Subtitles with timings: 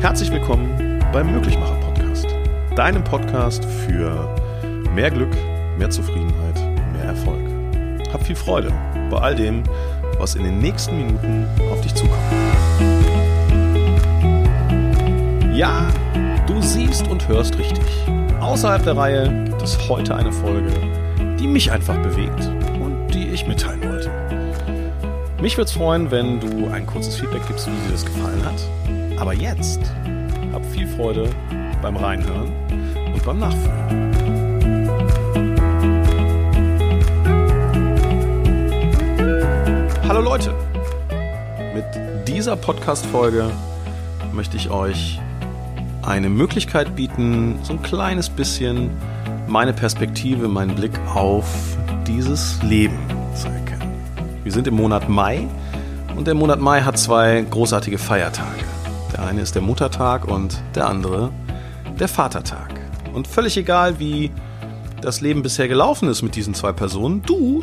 [0.00, 2.26] Herzlich willkommen beim Möglichmacher Podcast,
[2.74, 4.34] deinem Podcast für
[4.94, 5.36] mehr Glück,
[5.76, 6.58] mehr Zufriedenheit,
[6.94, 7.46] mehr Erfolg.
[8.10, 8.72] Hab viel Freude
[9.10, 9.62] bei all dem,
[10.16, 12.16] was in den nächsten Minuten auf dich zukommt.
[15.52, 15.86] Ja,
[16.46, 17.84] du siehst und hörst richtig.
[18.40, 20.72] Außerhalb der Reihe gibt es heute eine Folge,
[21.38, 24.10] die mich einfach bewegt und die ich mitteilen wollte.
[25.42, 28.89] Mich würde es freuen, wenn du ein kurzes Feedback gibst, wie dir das gefallen hat.
[29.20, 29.80] Aber jetzt
[30.50, 31.28] hab viel Freude
[31.82, 32.50] beim Reinhören
[33.12, 34.10] und beim Nachfühlen.
[40.08, 40.54] Hallo Leute!
[41.74, 41.84] Mit
[42.28, 43.50] dieser Podcast-Folge
[44.32, 45.20] möchte ich euch
[46.00, 48.88] eine Möglichkeit bieten, so ein kleines bisschen
[49.46, 51.76] meine Perspektive, meinen Blick auf
[52.06, 52.98] dieses Leben
[53.34, 53.92] zu erkennen.
[54.44, 55.46] Wir sind im Monat Mai
[56.16, 58.79] und der Monat Mai hat zwei großartige Feiertage.
[59.20, 61.30] Der eine ist der Muttertag und der andere
[61.98, 62.80] der Vatertag.
[63.12, 64.30] Und völlig egal, wie
[65.02, 67.62] das Leben bisher gelaufen ist mit diesen zwei Personen, du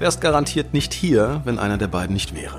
[0.00, 2.58] wärst garantiert nicht hier, wenn einer der beiden nicht wäre.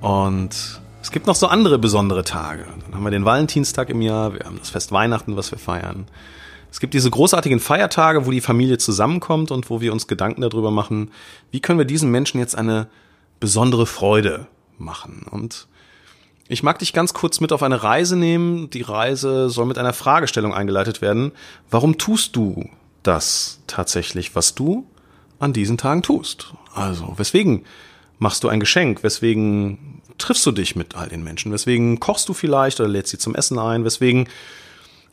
[0.00, 2.64] Und es gibt noch so andere besondere Tage.
[2.86, 6.06] Dann haben wir den Valentinstag im Jahr, wir haben das Fest Weihnachten, was wir feiern.
[6.72, 10.72] Es gibt diese großartigen Feiertage, wo die Familie zusammenkommt und wo wir uns Gedanken darüber
[10.72, 11.12] machen,
[11.52, 12.88] wie können wir diesen Menschen jetzt eine
[13.38, 15.24] besondere Freude machen.
[15.30, 15.68] Und
[16.48, 18.70] ich mag dich ganz kurz mit auf eine Reise nehmen.
[18.70, 21.32] Die Reise soll mit einer Fragestellung eingeleitet werden.
[21.70, 22.68] Warum tust du
[23.02, 24.86] das tatsächlich, was du
[25.38, 26.54] an diesen Tagen tust?
[26.74, 27.64] Also, weswegen
[28.18, 29.02] machst du ein Geschenk?
[29.02, 31.52] Weswegen triffst du dich mit all den Menschen?
[31.52, 33.84] Weswegen kochst du vielleicht oder lädst sie zum Essen ein?
[33.84, 34.28] Weswegen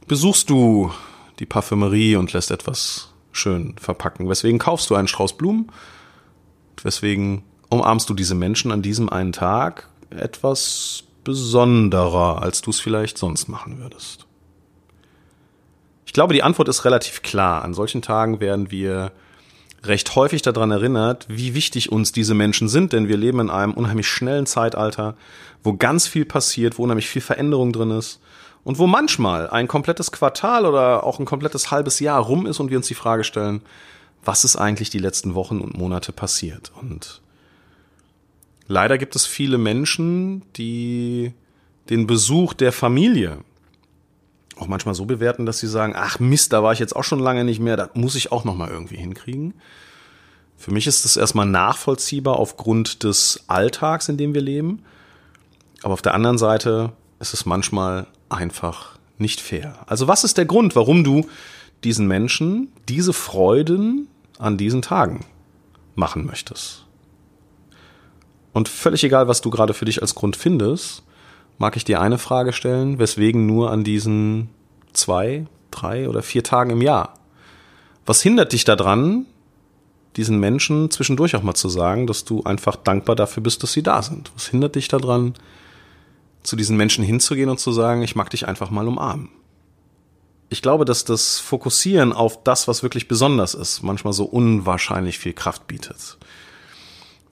[0.08, 0.92] besuchst du
[1.39, 4.30] die Parfümerie und lässt etwas schön verpacken?
[4.30, 5.70] Weswegen kaufst du einen Strauß Blumen?
[6.81, 13.17] Weswegen umarmst du diese Menschen an diesem einen Tag etwas besonderer, als du es vielleicht
[13.17, 14.25] sonst machen würdest?
[16.05, 17.65] Ich glaube, die Antwort ist relativ klar.
[17.65, 19.11] An solchen Tagen werden wir
[19.83, 23.73] recht häufig daran erinnert, wie wichtig uns diese Menschen sind, denn wir leben in einem
[23.73, 25.15] unheimlich schnellen Zeitalter,
[25.64, 28.21] wo ganz viel passiert, wo unheimlich viel Veränderung drin ist
[28.64, 32.69] und wo manchmal ein komplettes Quartal oder auch ein komplettes halbes Jahr rum ist und
[32.69, 33.61] wir uns die Frage stellen,
[34.23, 36.71] was ist eigentlich die letzten Wochen und Monate passiert?
[36.81, 37.21] Und
[38.67, 41.33] Leider gibt es viele Menschen, die
[41.89, 43.39] den Besuch der Familie
[44.58, 47.20] auch manchmal so bewerten, dass sie sagen, ach Mist, da war ich jetzt auch schon
[47.20, 49.53] lange nicht mehr, da muss ich auch noch mal irgendwie hinkriegen.
[50.58, 54.83] Für mich ist das erstmal nachvollziehbar aufgrund des Alltags, in dem wir leben.
[55.83, 59.83] Aber auf der anderen Seite ist es manchmal einfach nicht fair.
[59.87, 61.27] Also was ist der Grund, warum du
[61.83, 64.08] diesen Menschen diese Freuden
[64.39, 65.26] an diesen Tagen
[65.95, 66.84] machen möchtest?
[68.55, 71.04] Und völlig egal, was du gerade für dich als Grund findest,
[71.58, 74.49] mag ich dir eine Frage stellen, weswegen nur an diesen
[74.93, 77.15] zwei, drei oder vier Tagen im Jahr?
[78.05, 79.26] Was hindert dich daran,
[80.15, 83.83] diesen Menschen zwischendurch auch mal zu sagen, dass du einfach dankbar dafür bist, dass sie
[83.83, 84.32] da sind?
[84.36, 85.33] Was hindert dich daran,
[86.42, 89.27] zu diesen Menschen hinzugehen und zu sagen, ich mag dich einfach mal umarmen?
[90.48, 95.33] Ich glaube, dass das Fokussieren auf das, was wirklich besonders ist, manchmal so unwahrscheinlich viel
[95.33, 96.17] Kraft bietet.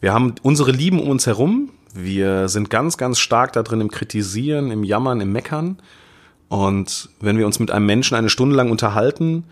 [0.03, 1.69] Wir haben unsere Lieben um uns herum.
[1.93, 5.77] Wir sind ganz, ganz stark da drin im Kritisieren, im Jammern, im Meckern.
[6.49, 9.45] Und wenn wir uns mit einem Menschen eine Stunde lang unterhalten,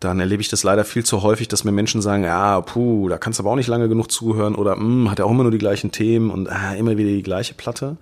[0.00, 3.16] dann erlebe ich das leider viel zu häufig, dass mir Menschen sagen, ja, puh, da
[3.16, 5.52] kannst du aber auch nicht lange genug zuhören oder hm, hat er auch immer nur
[5.52, 7.96] die gleichen Themen und ah, immer wieder die gleiche Platte.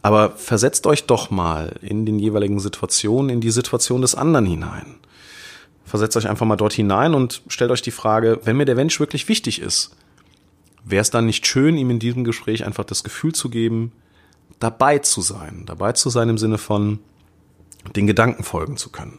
[0.00, 4.94] Aber versetzt euch doch mal in den jeweiligen Situationen, in die Situation des anderen hinein.
[5.84, 8.98] Versetzt euch einfach mal dort hinein und stellt euch die Frage, wenn mir der Mensch
[8.98, 9.94] wirklich wichtig ist,
[10.84, 13.92] wäre es dann nicht schön, ihm in diesem Gespräch einfach das Gefühl zu geben,
[14.58, 16.98] dabei zu sein, dabei zu sein im Sinne von
[17.96, 19.18] den Gedanken folgen zu können.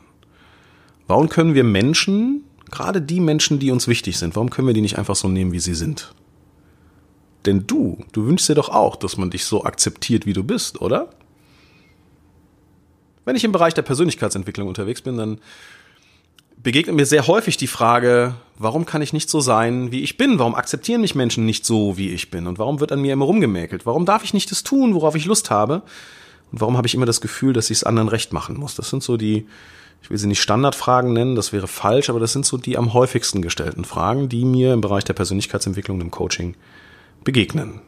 [1.08, 4.82] Warum können wir Menschen, gerade die Menschen, die uns wichtig sind, warum können wir die
[4.82, 6.14] nicht einfach so nehmen, wie sie sind?
[7.46, 10.80] Denn du, du wünschst dir doch auch, dass man dich so akzeptiert, wie du bist,
[10.80, 11.10] oder?
[13.26, 15.40] Wenn ich im Bereich der Persönlichkeitsentwicklung unterwegs bin, dann
[16.58, 20.40] begegnet mir sehr häufig die Frage, warum kann ich nicht so sein, wie ich bin?
[20.40, 22.48] Warum akzeptieren mich Menschen nicht so, wie ich bin?
[22.48, 23.86] Und warum wird an mir immer rumgemäkelt?
[23.86, 25.82] Warum darf ich nicht das tun, worauf ich Lust habe?
[26.52, 28.76] Und warum habe ich immer das Gefühl, dass ich es anderen recht machen muss?
[28.76, 29.48] Das sind so die,
[30.02, 32.94] ich will sie nicht Standardfragen nennen, das wäre falsch, aber das sind so die am
[32.94, 36.56] häufigsten gestellten Fragen, die mir im Bereich der Persönlichkeitsentwicklung im Coaching
[37.24, 37.82] begegnen.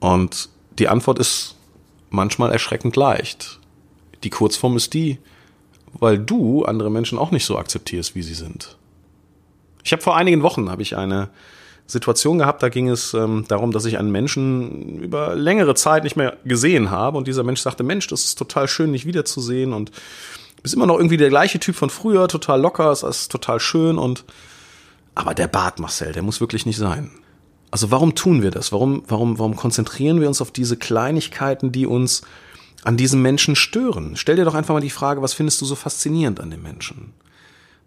[0.00, 1.56] Und die Antwort ist
[2.10, 3.60] manchmal erschreckend leicht.
[4.24, 5.18] Die Kurzform ist die,
[5.94, 8.76] weil du andere Menschen auch nicht so akzeptierst, wie sie sind.
[9.84, 11.30] Ich habe vor einigen Wochen habe ich eine
[11.86, 16.16] Situation gehabt, da ging es ähm, darum, dass ich einen Menschen über längere Zeit nicht
[16.16, 19.90] mehr gesehen habe und dieser Mensch sagte, Mensch, das ist total schön, dich wiederzusehen und
[20.62, 23.98] bist immer noch irgendwie der gleiche Typ von früher, total locker, es ist total schön
[23.98, 24.24] und
[25.14, 27.10] aber der Bart, Marcel, der muss wirklich nicht sein.
[27.70, 28.72] Also warum tun wir das?
[28.72, 32.22] Warum, warum, warum konzentrieren wir uns auf diese Kleinigkeiten, die uns
[32.84, 34.16] an diesem Menschen stören?
[34.16, 37.12] Stell dir doch einfach mal die Frage, was findest du so faszinierend an dem Menschen?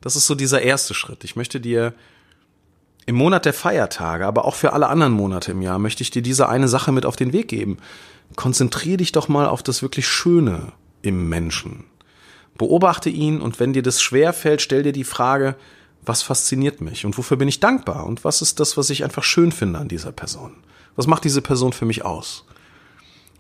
[0.02, 1.24] Das ist so dieser erste Schritt.
[1.24, 1.94] Ich möchte dir
[3.06, 6.22] im Monat der Feiertage, aber auch für alle anderen Monate im Jahr, möchte ich dir
[6.22, 7.78] diese eine Sache mit auf den Weg geben.
[8.36, 10.72] Konzentrier dich doch mal auf das wirklich Schöne
[11.02, 11.86] im Menschen.
[12.58, 15.56] Beobachte ihn und wenn dir das schwer fällt, stell dir die Frage,
[16.04, 19.24] was fasziniert mich und wofür bin ich dankbar und was ist das, was ich einfach
[19.24, 20.56] schön finde an dieser Person?
[20.96, 22.46] Was macht diese Person für mich aus?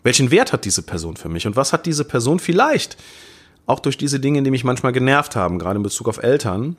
[0.05, 2.95] Welchen Wert hat diese Person für mich und was hat diese Person vielleicht
[3.65, 6.77] auch durch diese Dinge, die mich manchmal genervt haben, gerade in Bezug auf Eltern,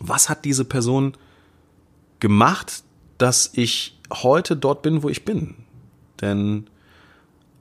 [0.00, 1.18] was hat diese Person
[2.20, 2.82] gemacht,
[3.18, 5.54] dass ich heute dort bin, wo ich bin?
[6.22, 6.66] Denn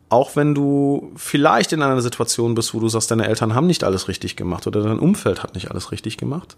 [0.08, 3.84] auch wenn du vielleicht in einer Situation bist, wo du sagst, deine Eltern haben nicht
[3.84, 6.56] alles richtig gemacht oder dein Umfeld hat nicht alles richtig gemacht,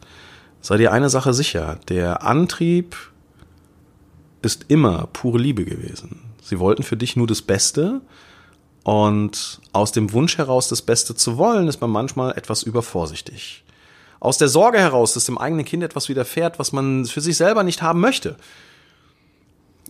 [0.61, 2.95] sei dir eine Sache sicher, der Antrieb
[4.43, 6.34] ist immer pure Liebe gewesen.
[6.45, 8.01] Sie wollten für dich nur das Beste
[8.83, 13.63] und aus dem Wunsch heraus, das Beste zu wollen, ist man manchmal etwas übervorsichtig.
[14.19, 17.63] Aus der Sorge heraus, dass dem eigenen Kind etwas widerfährt, was man für sich selber
[17.63, 18.37] nicht haben möchte,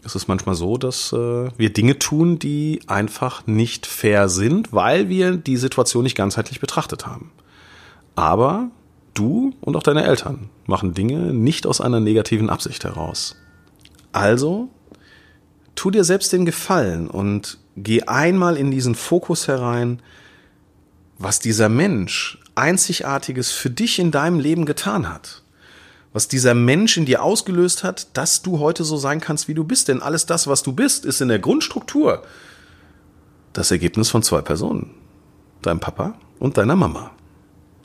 [0.06, 5.10] es ist manchmal so, dass äh, wir Dinge tun, die einfach nicht fair sind, weil
[5.10, 7.31] wir die Situation nicht ganzheitlich betrachtet haben.
[8.16, 8.69] Aber
[9.13, 13.36] du und auch deine Eltern machen Dinge nicht aus einer negativen Absicht heraus.
[14.13, 14.69] Also,
[15.75, 20.01] tu dir selbst den Gefallen und geh einmal in diesen Fokus herein,
[21.18, 25.44] was dieser Mensch einzigartiges für dich in deinem Leben getan hat
[26.16, 29.66] was dieser Mensch in dir ausgelöst hat, dass du heute so sein kannst, wie du
[29.66, 29.89] bist.
[29.89, 32.24] Denn alles das, was du bist, ist in der Grundstruktur
[33.51, 34.92] das Ergebnis von zwei Personen.
[35.62, 37.12] Deinem Papa und deiner Mama.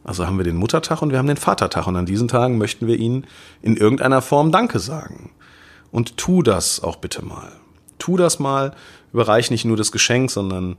[0.04, 1.88] Also haben wir den Muttertag und wir haben den Vatertag.
[1.88, 3.26] Und an diesen Tagen möchten wir ihnen
[3.62, 5.32] in irgendeiner Form Danke sagen.
[5.90, 7.50] Und tu das auch bitte mal.
[8.00, 8.75] Tu das mal,
[9.12, 10.76] überreich nicht nur das Geschenk, sondern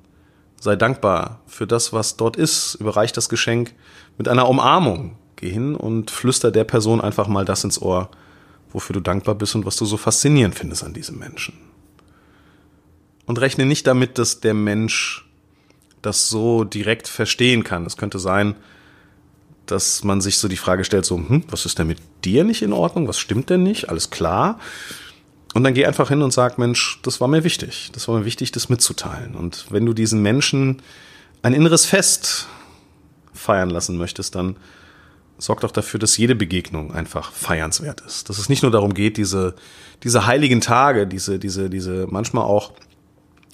[0.60, 2.76] sei dankbar für das, was dort ist.
[2.76, 3.74] Überreich das Geschenk
[4.18, 8.12] mit einer Umarmung, Geh hin und flüster der Person einfach mal das ins Ohr,
[8.72, 11.56] wofür du dankbar bist und was du so faszinierend findest an diesem Menschen.
[13.26, 15.28] Und rechne nicht damit, dass der Mensch
[16.04, 17.88] das so direkt verstehen kann.
[17.88, 18.56] Es könnte sein,
[19.66, 22.62] dass man sich so die Frage stellt, so, hm, was ist denn mit dir nicht
[22.62, 23.08] in Ordnung?
[23.08, 23.90] Was stimmt denn nicht?
[23.90, 24.60] Alles klar.
[25.54, 27.90] Und dann geh einfach hin und sag, Mensch, das war mir wichtig.
[27.94, 29.36] Das war mir wichtig, das mitzuteilen.
[29.36, 30.82] Und wenn du diesen Menschen
[31.42, 32.48] ein inneres Fest
[33.34, 34.56] feiern lassen möchtest, dann
[35.38, 38.30] sorgt auch dafür, dass jede Begegnung einfach feiernswert ist.
[38.30, 39.56] Dass es nicht nur darum geht, diese,
[40.04, 42.72] diese heiligen Tage, diese, diese, diese manchmal auch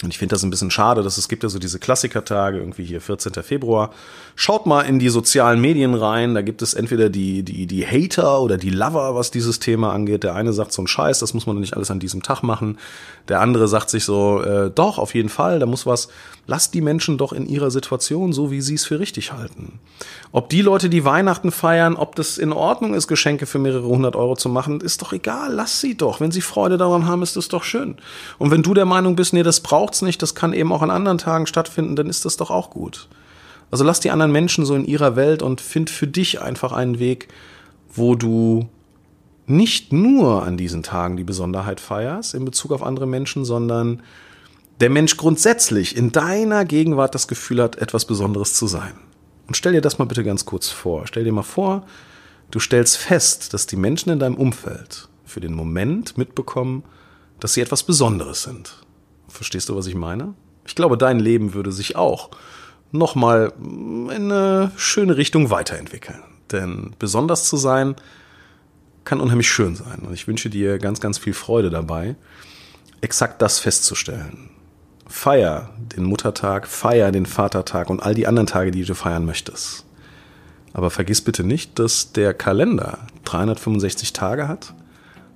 [0.02, 2.84] und ich finde das ein bisschen schade, dass es gibt ja so diese Klassikertage, irgendwie
[2.84, 3.32] hier 14.
[3.42, 3.90] Februar.
[4.36, 8.40] Schaut mal in die sozialen Medien rein, da gibt es entweder die, die, die Hater
[8.40, 10.22] oder die Lover, was dieses Thema angeht.
[10.22, 12.78] Der eine sagt so ein Scheiß, das muss man nicht alles an diesem Tag machen.
[13.28, 16.08] Der andere sagt sich so, äh, doch, auf jeden Fall, da muss was.
[16.46, 19.80] Lasst die Menschen doch in ihrer Situation so, wie sie es für richtig halten.
[20.32, 24.16] Ob die Leute, die Weihnachten feiern, ob das in Ordnung ist, Geschenke für mehrere hundert
[24.16, 25.52] Euro zu machen, ist doch egal.
[25.52, 26.20] Lass sie doch.
[26.20, 27.96] Wenn sie Freude daran haben, ist das doch schön.
[28.38, 30.82] Und wenn du der Meinung bist, nee, das braucht braucht's nicht, das kann eben auch
[30.82, 33.08] an anderen Tagen stattfinden, dann ist das doch auch gut.
[33.70, 36.98] Also lass die anderen Menschen so in ihrer Welt und find für dich einfach einen
[36.98, 37.28] Weg,
[37.94, 38.68] wo du
[39.46, 44.02] nicht nur an diesen Tagen die Besonderheit feierst in Bezug auf andere Menschen, sondern
[44.80, 48.92] der Mensch grundsätzlich in deiner Gegenwart das Gefühl hat, etwas Besonderes zu sein.
[49.46, 51.06] Und stell dir das mal bitte ganz kurz vor.
[51.06, 51.86] Stell dir mal vor,
[52.50, 56.84] du stellst fest, dass die Menschen in deinem Umfeld für den Moment mitbekommen,
[57.40, 58.82] dass sie etwas Besonderes sind.
[59.28, 60.34] Verstehst du, was ich meine?
[60.66, 62.30] Ich glaube, dein Leben würde sich auch
[62.92, 66.22] nochmal in eine schöne Richtung weiterentwickeln.
[66.52, 67.94] Denn besonders zu sein
[69.04, 70.00] kann unheimlich schön sein.
[70.06, 72.16] Und ich wünsche dir ganz, ganz viel Freude dabei,
[73.00, 74.50] exakt das festzustellen.
[75.06, 79.86] Feier den Muttertag, feier den Vatertag und all die anderen Tage, die du feiern möchtest.
[80.74, 84.74] Aber vergiss bitte nicht, dass der Kalender 365 Tage hat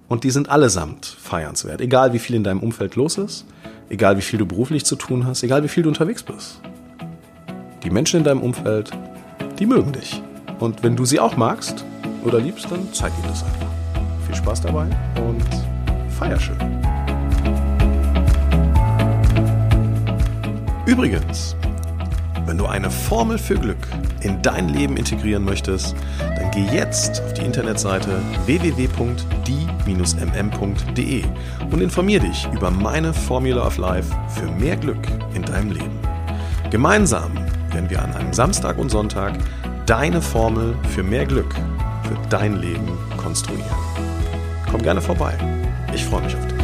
[0.08, 1.80] und die sind allesamt feiernswert.
[1.80, 3.46] Egal wie viel in deinem Umfeld los ist,
[3.92, 6.62] Egal wie viel du beruflich zu tun hast, egal wie viel du unterwegs bist.
[7.82, 8.90] Die Menschen in deinem Umfeld,
[9.58, 10.22] die mögen dich.
[10.60, 11.84] Und wenn du sie auch magst
[12.24, 13.68] oder liebst, dann zeig ihnen das einfach.
[14.24, 14.86] Viel Spaß dabei
[15.20, 15.44] und
[16.10, 16.56] feier schön.
[20.86, 21.54] Übrigens,
[22.52, 23.88] Wenn du eine Formel für Glück
[24.20, 25.96] in dein Leben integrieren möchtest,
[26.36, 28.84] dann geh jetzt auf die Internetseite www.die-mm.de
[31.70, 35.00] und informier dich über meine Formula of Life für mehr Glück
[35.32, 35.98] in deinem Leben.
[36.70, 37.32] Gemeinsam
[37.70, 39.32] werden wir an einem Samstag und Sonntag
[39.86, 43.64] deine Formel für mehr Glück für dein Leben konstruieren.
[44.70, 45.32] Komm gerne vorbei.
[45.94, 46.61] Ich freue mich auf dich.